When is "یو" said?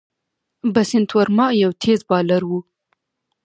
1.61-1.71